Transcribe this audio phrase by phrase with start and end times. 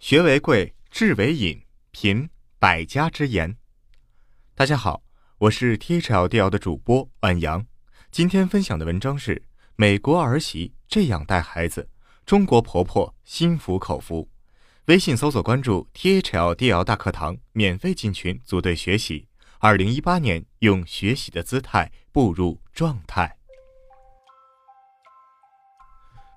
[0.00, 1.60] 学为贵，智为引，
[1.90, 3.56] 品百家之言。
[4.54, 5.02] 大家好，
[5.38, 7.66] 我是 THLDL 的主播安阳。
[8.12, 9.34] 今天分享的文章是
[9.74, 11.90] 《美国儿媳这样带孩子，
[12.24, 14.22] 中国婆婆心服口服》。
[14.84, 19.26] 微信搜索关注 THLDL 大课堂，免费进群组队学习。
[19.58, 23.36] 二零一八年，用学习的姿态步入状态。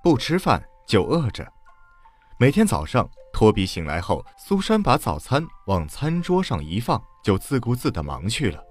[0.03, 1.47] 不吃饭就饿着，
[2.39, 3.07] 每天早上。
[3.41, 8.63] 托比醒来后，苏珊把早餐往餐桌上一放，就自顾自地忙去了。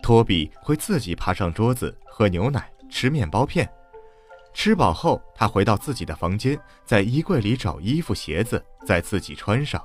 [0.00, 3.68] 托比会自己爬上桌子喝牛奶、吃面包片。
[4.54, 9.84] 吃饱后，他回到自己的房间，在衣柜里找衣服、鞋子，再自己穿上。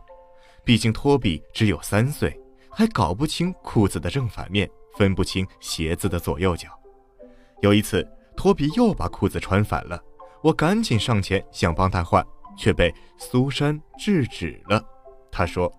[0.64, 6.70] 毕竟托比只有三岁，还搞不清裤子的正反面，分不清鞋子的左右脚。
[7.64, 8.08] 有一次，
[8.38, 10.00] 托比又把裤子穿反了，
[10.44, 12.24] 我赶紧上前想帮他换。
[12.58, 14.84] 却被苏珊制止了。
[15.32, 15.72] 他说：“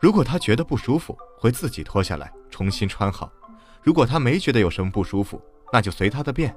[0.00, 3.28] 如果他觉得不舒服，会自己脱下来重新穿好；
[3.82, 5.40] 如果他没觉得有什么不舒服，
[5.72, 6.54] 那就随他的便。”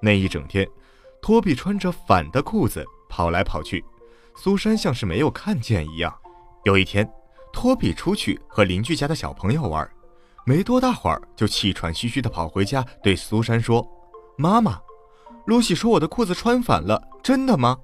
[0.00, 0.68] 那一整天，
[1.20, 3.84] 托比穿着反的裤子跑来跑去，
[4.34, 6.12] 苏珊像是没有看见一样。
[6.64, 7.08] 有一天，
[7.52, 9.88] 托比出去和邻居家的小朋友玩，
[10.44, 13.86] 没多大会儿就气喘吁吁地跑回家，对苏珊说
[14.36, 14.80] ：“妈妈，
[15.46, 17.78] 露西说我的裤子穿反了，真的吗？”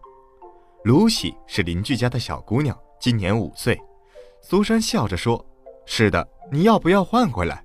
[0.85, 3.79] 露西是邻居家的小姑娘，今年五岁。
[4.41, 5.45] 苏珊笑着说
[5.85, 7.65] ：“是的，你要不要换回来？”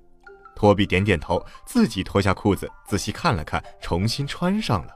[0.56, 4.92] 托比点点头，自己脱下裤子，仔细看了看，重新穿上了。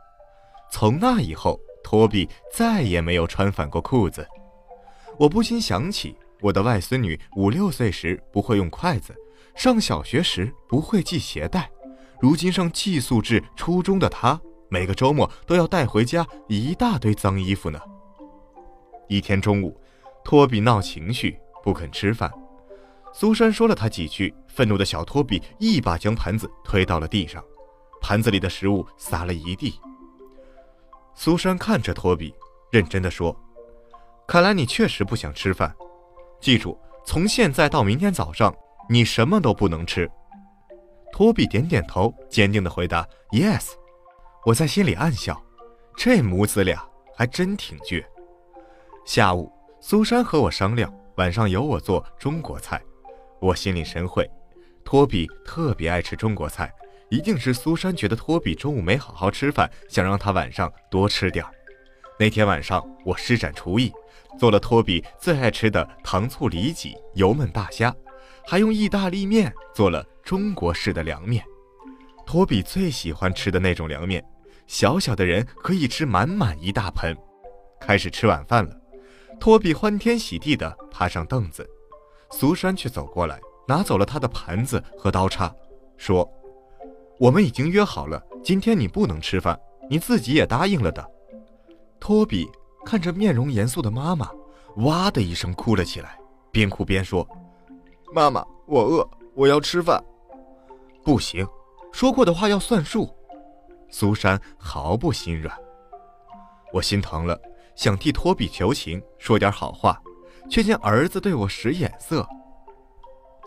[0.70, 4.26] 从那以后，托比再也没有穿反过裤子。
[5.18, 9.14] 我不禁想起我的外孙女五六岁时不会用筷子，
[9.54, 11.70] 上小学时不会系鞋带，
[12.20, 17.80] 如今上寄宿制初中的她，每个周末都要带回家一大堆脏衣服呢。
[19.08, 19.78] 一天中午，
[20.24, 22.32] 托比闹情绪，不肯吃饭。
[23.12, 27.42] 苏珊说了他几句，愤怒的小托比一把将盘子推到了地上，
[28.00, 29.80] 盘子里的食物洒了一地。
[31.14, 32.34] 苏珊看着托比，
[32.70, 33.34] 认真的说
[34.28, 35.74] ：“看来你确实不想吃饭。
[36.40, 38.54] 记住，从现在到明天早上，
[38.88, 40.08] 你什么都不能吃。”
[41.10, 43.70] 托比点点头，坚定的回答：“Yes。”
[44.44, 45.42] 我在心里暗笑，
[45.96, 46.86] 这母子俩
[47.16, 48.04] 还真挺倔。
[49.08, 52.78] 下午，苏珊和我商量，晚上由我做中国菜。
[53.40, 54.30] 我心领神会，
[54.84, 56.70] 托比特别爱吃中国菜，
[57.08, 61.50] 一定是苏珊觉得托比中午没好好吃饭，想让他晚上多吃点儿。
[62.20, 63.90] 那天晚上，我施展厨艺，
[64.38, 67.90] 做了托比最爱吃的糖醋里脊、油焖大虾，
[68.46, 71.42] 还用意大利面做了中国式的凉面。
[72.26, 74.22] 托比最喜欢吃的那种凉面，
[74.66, 77.16] 小小的人可以吃满满一大盆。
[77.80, 78.77] 开始吃晚饭了。
[79.40, 81.68] 托比欢天喜地地爬上凳子，
[82.30, 85.54] 苏珊却走过来，拿走了他的盘子和刀叉，
[85.96, 86.28] 说
[87.18, 91.08] ：“我们已经约好了，今天你不能吃饭，你自己也答应了的。”
[92.00, 92.48] 托比
[92.84, 94.30] 看着面容严肃的妈妈，
[94.78, 96.18] 哇的一声哭了起来，
[96.50, 97.26] 边哭边说
[98.12, 100.02] ：“妈妈，我饿，我要吃饭。”
[101.04, 101.46] 不行，
[101.92, 103.08] 说过的话要算数。
[103.88, 105.56] 苏珊毫不心软，
[106.74, 107.40] 我心疼了。
[107.78, 109.96] 想替托比求情，说点好话，
[110.50, 112.26] 却见儿子对我使眼色。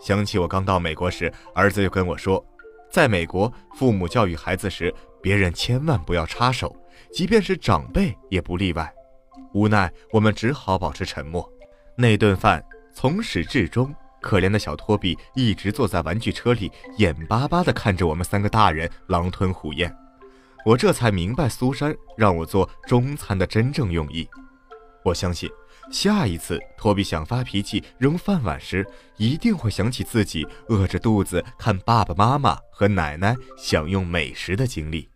[0.00, 2.42] 想起我刚到美国时，儿子就跟我说，
[2.90, 6.74] 在美国，父母教育孩子时，别人千万不要插手，
[7.12, 8.90] 即便是长辈也不例外。
[9.52, 11.46] 无奈，我们只好保持沉默。
[11.94, 19.94] 那顿饭从始至终，可怜的小托比一直坐在玩具车里，眼巴巴地看着我们三个大人狼吞虎咽。
[20.64, 24.28] 我这才明白苏珊让我做中餐的真正用意。
[25.04, 25.50] 我相信，
[25.90, 28.86] 下一次托比想发脾气扔饭碗时，
[29.16, 35.08] 一定会想起自己饿着肚子看爸爸妈妈和奶奶享用美食的经历。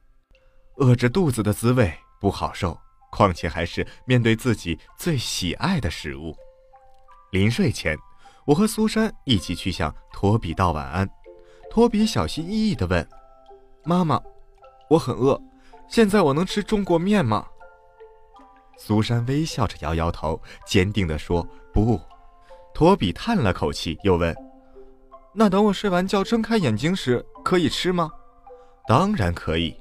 [0.79, 2.77] 饿着肚子的滋味不好受，
[3.13, 6.35] 况且还是面对自己最喜爱的食物。
[7.31, 7.97] 临睡前，
[8.45, 11.09] 我和苏珊一起去向托比道晚安。
[11.71, 13.09] 托比小心翼翼地问
[13.87, 14.21] ：“妈妈。”
[14.89, 15.41] 我很饿，
[15.89, 17.47] 现在我能吃中国面吗？
[18.79, 22.01] 苏珊微笑着摇摇头，坚定地说：“不。”
[22.75, 24.35] 托比叹了口气，又问
[25.33, 28.11] ：“那等我睡完觉睁开眼睛时，可以吃吗
[28.87, 29.75] ？”“当然可以。”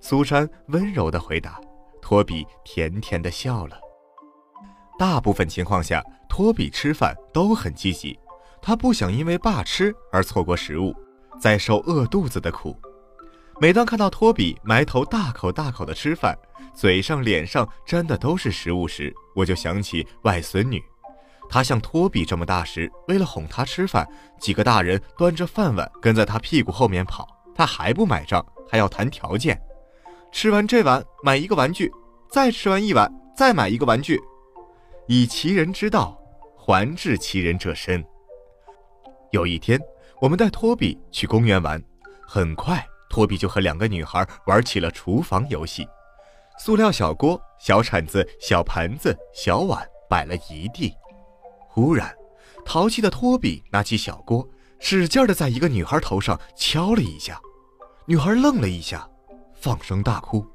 [0.00, 1.60] 苏珊温柔地回答。
[2.00, 3.76] 托比甜甜地笑了。
[4.96, 8.16] 大部分情况下，托比吃饭都很积极，
[8.62, 10.94] 他不想因为爸吃而错过食物，
[11.40, 12.76] 再受饿肚子的苦。
[13.58, 16.36] 每当看到托比埋头大口大口的吃饭，
[16.74, 20.82] 嘴上、脸上沾的都是食物时，我就想起外孙女。
[21.48, 24.06] 她像托比这么大时，为了哄她吃饭，
[24.38, 29.58] 几个大人端着饭碗跟在她屁股后面跑，她还不买账，还要谈条件。
[30.30, 31.90] 吃完这碗买一个玩具，
[32.28, 34.20] 再吃完一碗再买一个玩具，
[35.06, 36.20] 以其人之道
[36.54, 38.04] 还治其人者身。
[39.30, 39.80] 有一天，
[40.20, 41.82] 我们带托比去公园玩，
[42.26, 45.86] 很快托比就和两个女孩玩起了厨房游戏，
[46.58, 50.94] 塑料小锅、小铲子、小盘子、小碗摆了一地。
[51.68, 52.14] 忽然，
[52.64, 54.46] 淘气的托比拿起小锅，
[54.78, 57.40] 使劲的在一个女孩头上敲了一下，
[58.06, 59.08] 女孩愣了一下。
[59.54, 60.46] 放声大哭，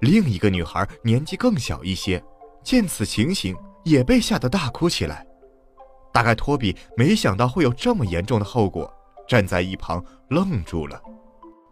[0.00, 2.22] 另一个女孩年纪更小一些，
[2.64, 3.54] 见此情形
[3.84, 5.24] 也被吓得大哭起来。
[6.12, 8.90] 大概托比没想到会有这么严重的后果，
[9.28, 11.00] 站在一旁愣住了。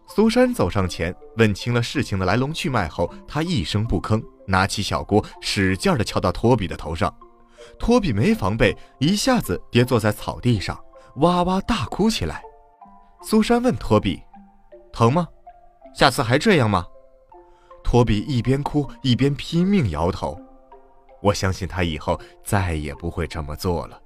[0.06, 7.12] 苏珊走上前，问清了事情的来龙去脉后，她一声不吭，拿起小锅，使劲地敲到托比的头上。
[7.78, 10.78] 托比没防备，一下子跌坐在草地上，
[11.16, 12.42] 哇哇大哭起来。
[13.22, 14.20] 苏珊问托比
[14.92, 15.26] ：“疼吗？”
[15.94, 16.84] 下次还这样吗？
[17.82, 20.38] 托比一边哭一边拼命摇头。
[21.22, 23.98] 我相信他以后再也不会这么做了。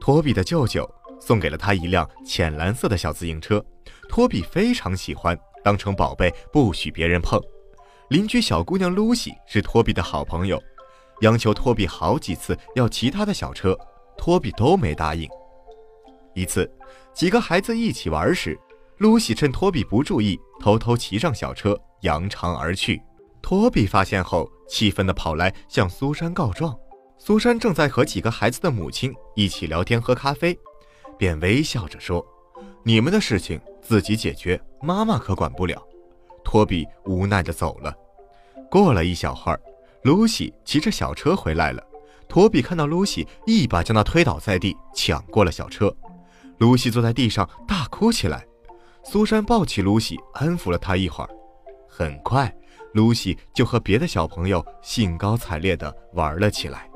[0.00, 0.88] 托比的舅舅
[1.18, 3.64] 送给了他一辆浅蓝色的小自行车，
[4.08, 7.40] 托比非常喜欢，当成宝贝不许别人碰。
[8.08, 10.62] 邻居小姑娘露西是托比的好朋友，
[11.22, 13.76] 央求托比好几次要骑他的小车，
[14.16, 15.28] 托比都没答应。
[16.34, 16.70] 一次，
[17.14, 18.58] 几个孩子一起玩时。
[18.98, 22.98] 露西趁托比不注意，偷偷骑上小车，扬长而去。
[23.42, 26.74] 托比发现后，气愤地跑来向苏珊告状。
[27.18, 30.58] 苏珊正在和几个孩子的母亲一起聊天喝咖啡，
[31.18, 32.24] 便微笑着说
[32.86, 35.82] ：“你们的事情自己解决，妈妈可管不了。”
[36.44, 37.92] 托比无奈地走了。
[38.70, 39.60] 过了一小会儿，
[40.02, 41.82] 露西骑着小车回来了。
[42.28, 45.92] 托比看到露西，一把将她推倒在地，抢过了小车。
[46.58, 48.46] 露西坐在地上大哭起来。
[49.02, 51.30] 苏珊抱起露西，安抚了她一会儿。
[51.88, 52.54] 很快，
[52.92, 56.88] 露西就和别的小朋友兴高采烈地玩了起来。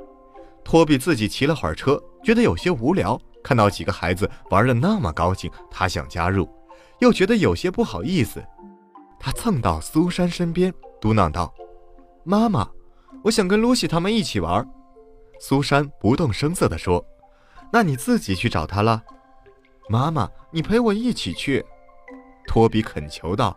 [0.70, 3.20] 托比自己骑了会儿车，觉得有些无聊。
[3.42, 6.48] 看到几个孩子玩得那么高兴，他想加入，
[7.00, 8.40] 又觉得有些不好意思。
[9.18, 11.52] 他蹭到苏珊身边，嘟囔道
[12.22, 12.70] ：“妈妈，
[13.24, 14.64] 我想跟露西他们一起玩。”
[15.40, 17.04] 苏珊不动声色地说
[17.72, 19.02] ：“那你自己去找他了。”
[19.90, 21.66] 妈妈，你陪我一起去。
[22.46, 23.52] 托比恳求道：“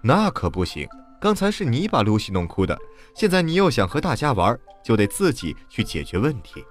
[0.00, 0.88] 那可不行，
[1.24, 2.78] 刚才是你把露西弄哭的，
[3.14, 6.62] 现在你又想和大家玩，就得自己去解决问题。”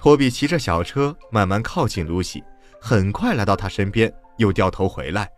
[0.00, 2.42] 托比骑着小车慢慢靠近露西，
[2.80, 5.30] 很快来到她身边，又掉头回来，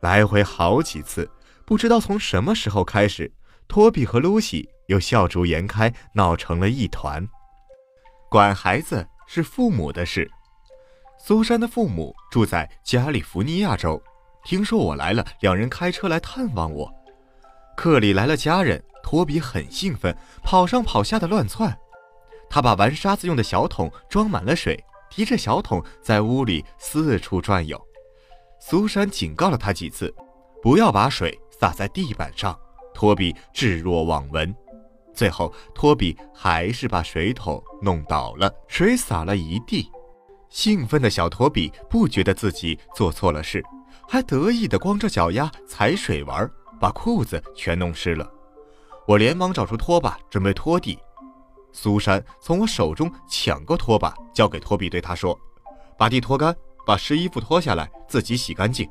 [0.00, 1.30] 来回好几次。
[1.66, 3.30] 不知道从什么时候开始，
[3.68, 7.28] 托比和露西又笑逐颜开，闹成了一团。
[8.30, 10.30] 管孩子是父母的事。
[11.22, 14.02] 苏珊的父母住在加利福尼亚州。
[14.46, 16.90] 听说我来了，两人开车来探望我。
[17.78, 21.78] 克里来了家人，托比很兴奋，跑上跑下的乱窜。
[22.50, 27.80] 他把玩沙子用的小桶装满了水，提着小桶在屋里四处转悠。
[28.58, 30.12] 苏珊警告了他几次，
[30.60, 32.58] 不要把水洒在地板上。
[32.92, 34.52] 托比置若罔闻。
[35.14, 39.88] 最后，托比还是把水桶弄倒了，水洒了一地。
[40.50, 43.62] 兴奋的小托比不觉得自己做错了事。
[44.08, 48.30] 还得意地光着脚丫踩水玩，把裤子全弄湿了。
[49.06, 50.98] 我连忙找出拖把准备拖地。
[51.72, 55.38] 苏珊从我手中抢过拖把，交给托比，对他说
[55.98, 56.54] ：“把地拖干，
[56.86, 58.88] 把湿衣服脱下来，自己洗干净。”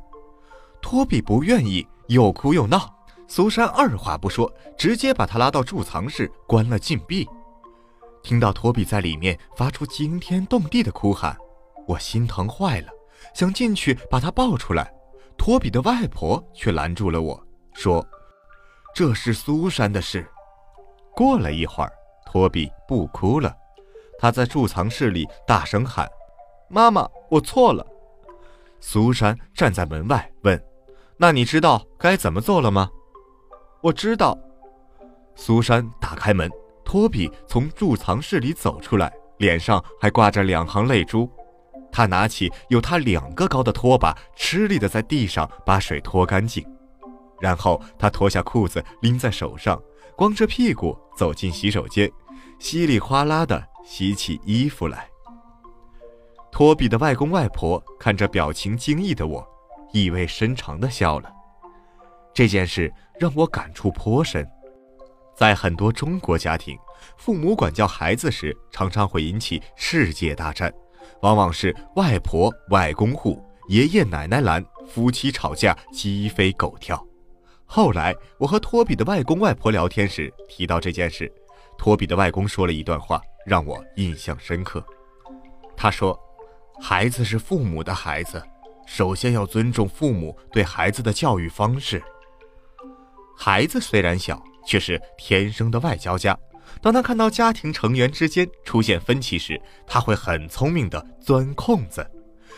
[0.81, 2.95] 托比不愿意，又哭又闹。
[3.27, 7.27] 苏珊二话不说，直接把他拉到贮藏室，关了禁闭。
[8.23, 11.37] 听到托比在里面发出惊天动地的哭喊，
[11.87, 12.89] 我心疼坏了，
[13.33, 14.93] 想进去把他抱出来。
[15.37, 17.46] 托比的外婆却拦住了我，
[17.77, 18.03] 说
[18.91, 20.27] ：“这是苏珊的事。”
[21.15, 21.93] 过了一会儿，
[22.25, 23.55] 托比不哭了，
[24.17, 26.09] 他在贮藏室里大声喊
[26.69, 27.85] ：“妈妈，我错了。”
[28.81, 30.59] 苏珊站在门外问
[31.17, 32.89] ：“那你知道该怎么做了吗
[33.81, 34.35] ？”“我知道。”
[35.35, 36.49] 苏珊打开门，
[36.83, 41.31] 托比从贮藏室里走出来，脸上还挂着两行泪珠。
[41.91, 46.67] 他拿起有他两个高的拖把，吃力地在地上把水拖干净，
[47.39, 49.81] 然后他脱下裤子拎在手上，
[50.15, 52.11] 光着屁股走进洗手间，
[52.59, 55.07] 稀里哗啦地洗起衣服来。
[56.51, 59.47] 托比的外公外婆看着表情惊异的我，
[59.93, 61.31] 意味深长地笑了。
[62.33, 64.47] 这件事让我感触颇深。
[65.35, 66.75] 在很多中国家庭，
[67.15, 70.73] 父母管教孩子时，常常会引起世界大战，
[71.21, 77.05] 往往是外婆、外公护、爷爷奶奶拦，夫妻吵架，鸡飞狗跳。
[77.69, 81.31] 后来，我和托比的外公外婆聊天时提到这件事，
[81.77, 84.83] 托比的外公说了一段话，让我印象深刻。
[85.75, 86.17] 他说
[86.81, 88.41] ：“孩子是父母的孩子，
[88.87, 92.01] 首先要尊重父母对孩子的教育方式。”
[93.37, 96.35] 孩子虽然小，却是天生的外交家。
[96.81, 102.09] 当他看到家庭成员之间出现分歧时，他会很聪明地钻空子。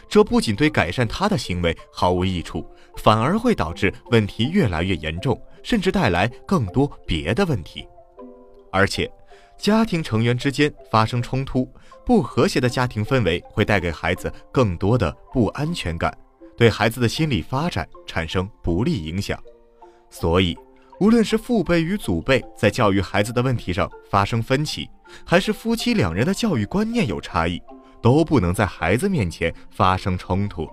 [0.08, 2.65] 这不仅对改善他的行为毫无益处，
[2.98, 7.88] 反而会导致问题越来越严重，甚至带来更多别的问题。
[8.72, 9.12] 而且，
[9.58, 11.68] 家庭成员之间发生冲突，
[12.06, 16.15] 不和谐的家庭氛围会带给孩子更多的不安全感，
[16.56, 19.38] 对孩子的心理发展产生不利影响。
[20.10, 20.58] 所以。
[21.01, 24.86] 无论是父辈与祖辈在教育孩子的问题上发生分歧，
[25.25, 27.58] 还是夫妻两人的教育观念有差异，
[28.01, 30.68] 都不能在孩子面前发生冲突。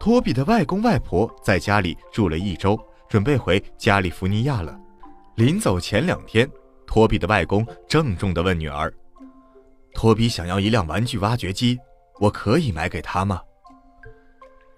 [0.00, 2.78] 托比的外公外婆在家里住了一周，
[3.08, 4.78] 准备回加利福尼亚了。
[5.36, 6.48] 临走前两天，
[6.86, 8.92] 托比的外公郑重地问女儿
[9.94, 11.78] ：“托比想要一辆玩具挖掘机，
[12.20, 13.40] 我可以买给他吗？”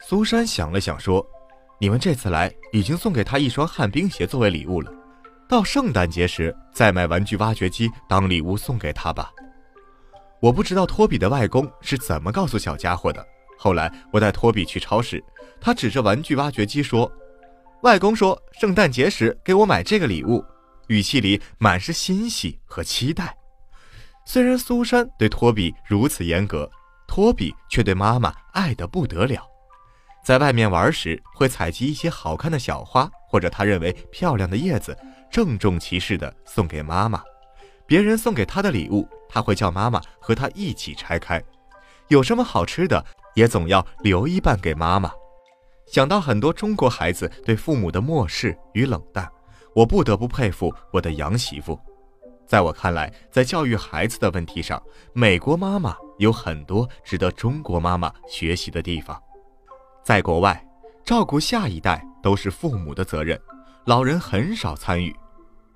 [0.01, 1.25] 苏珊想了想说。
[1.83, 4.93] 你们这次来已经送给他一双旱冰鞋作为礼物了，
[5.49, 9.33] 到圣诞节时再买玩具挖掘机当礼物送给他吧。
[10.41, 13.25] 我不知道托比的外公是怎么告诉小家伙的。
[13.59, 15.23] 后来我带托比去超市，
[15.61, 17.11] 他指着玩具挖掘机说
[17.83, 20.43] ：“外公说圣诞节时给我买这个礼物，
[20.89, 23.37] 语气里满是欣喜和期待。”
[24.25, 26.71] 虽然苏珊对托比如此严格，
[27.07, 29.47] 托比却对妈妈爱得不得了。
[30.25, 34.97] 在外面玩时，会采集一些好看的小花或者他认为漂亮的叶子，
[35.31, 37.23] 郑重其事地送给妈妈。
[37.91, 41.43] 别人送给他的礼物，他会叫妈妈和他一起拆开。
[42.07, 43.05] 有什么好吃的，
[43.35, 45.11] 也总要留一半给妈妈。
[45.87, 49.29] 想到很多中国孩子对父母的漠视与冷淡，
[49.75, 51.77] 我不得不佩服我的洋媳妇。
[52.47, 54.81] 在我看来，在教育孩子的问题上，
[55.13, 59.21] 美国妈妈有很多值得中国妈妈学习的地方。
[60.05, 60.65] 在国外，
[61.05, 63.37] 照顾下一代都是父母的责任，
[63.85, 65.13] 老人很少参与。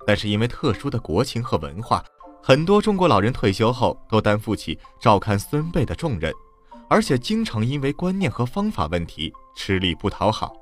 [0.05, 2.03] 但是因为特殊的国情和文化，
[2.41, 6.31] 很多中国老人退休后都担负起照看孙辈的重任，
[6.89, 10.53] 而且经常因为观念和方法问题吃力不讨好。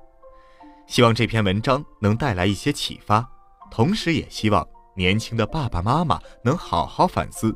[0.87, 3.27] 希望这篇文章能带来一些启发，
[3.71, 7.55] 同时也希望年轻的爸爸妈妈能好好反思：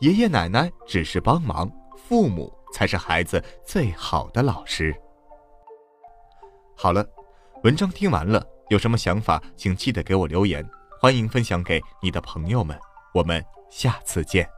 [0.00, 4.94] 爷爷奶奶只是帮忙，父母才是孩子最好的老师。
[6.76, 7.04] 好了，
[7.64, 10.64] 文章听完了，有什么想法，请记得给我留言，
[11.00, 12.76] 欢迎分享给你的朋友们。
[13.14, 14.57] 我们下次见。